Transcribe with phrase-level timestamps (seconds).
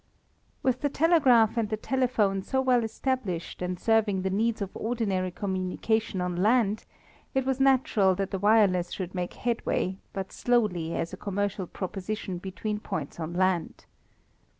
[0.63, 5.29] With the telegraph and the telephone so well established and serving the needs of ordinary
[5.29, 6.85] communication on land,
[7.35, 12.39] it was natural that the wireless should make headway but slowly as a commercial proposition
[12.39, 13.85] between points on land.